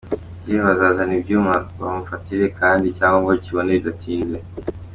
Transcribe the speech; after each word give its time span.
Yewe, 0.47 0.61
bazazana 0.67 1.13
ibyuma 1.19 1.53
bamugufatire 1.79 2.45
kandi 2.59 2.83
icyangombwa 2.87 3.31
ukibone 3.39 3.71
bidatinze. 3.77 4.39